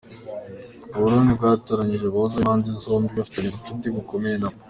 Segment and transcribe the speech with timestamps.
[0.95, 4.57] U Burundi bwatoranyije abahuza b’impande zombi bafitanye ubucuti bukomeye nabo.